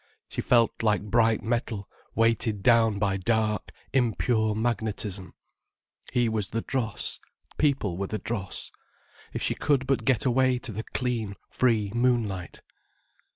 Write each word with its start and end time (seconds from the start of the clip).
She 0.29 0.41
felt 0.41 0.81
like 0.81 1.03
bright 1.11 1.43
metal 1.43 1.87
weighted 2.15 2.63
down 2.63 2.97
by 2.97 3.17
dark, 3.17 3.71
impure 3.93 4.55
magnetism. 4.55 5.35
He 6.11 6.27
was 6.27 6.47
the 6.49 6.61
dross, 6.63 7.19
people 7.59 7.97
were 7.97 8.07
the 8.07 8.17
dross. 8.17 8.71
If 9.31 9.43
she 9.43 9.53
could 9.53 9.85
but 9.85 10.03
get 10.03 10.25
away 10.25 10.57
to 10.57 10.71
the 10.71 10.85
clean 10.95 11.35
free 11.51 11.91
moonlight. 11.93 12.63